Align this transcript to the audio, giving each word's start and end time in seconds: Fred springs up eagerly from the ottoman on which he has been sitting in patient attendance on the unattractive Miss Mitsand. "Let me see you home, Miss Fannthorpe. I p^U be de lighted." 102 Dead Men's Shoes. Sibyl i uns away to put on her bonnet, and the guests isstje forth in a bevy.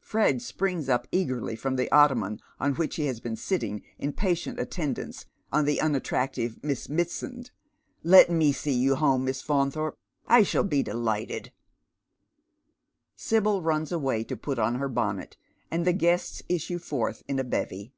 Fred 0.00 0.42
springs 0.42 0.88
up 0.88 1.06
eagerly 1.12 1.54
from 1.54 1.76
the 1.76 1.88
ottoman 1.92 2.40
on 2.58 2.74
which 2.74 2.96
he 2.96 3.06
has 3.06 3.20
been 3.20 3.36
sitting 3.36 3.84
in 3.96 4.12
patient 4.12 4.58
attendance 4.58 5.26
on 5.52 5.66
the 5.66 5.80
unattractive 5.80 6.58
Miss 6.64 6.88
Mitsand. 6.88 7.52
"Let 8.02 8.28
me 8.28 8.50
see 8.50 8.72
you 8.72 8.96
home, 8.96 9.24
Miss 9.24 9.40
Fannthorpe. 9.40 9.94
I 10.26 10.42
p^U 10.42 10.68
be 10.68 10.82
de 10.82 10.94
lighted." 10.94 11.52
102 11.52 11.52
Dead 11.52 11.52
Men's 11.54 13.20
Shoes. 13.20 13.28
Sibyl 13.28 13.70
i 13.70 13.74
uns 13.76 13.92
away 13.92 14.24
to 14.24 14.36
put 14.36 14.58
on 14.58 14.74
her 14.80 14.88
bonnet, 14.88 15.36
and 15.70 15.84
the 15.86 15.92
guests 15.92 16.42
isstje 16.50 16.80
forth 16.80 17.22
in 17.28 17.38
a 17.38 17.44
bevy. 17.44 17.92